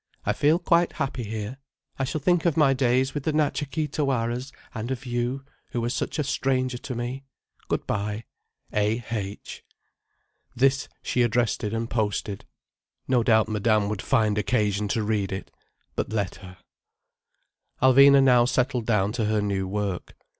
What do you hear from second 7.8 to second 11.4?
bye.—A. H." This she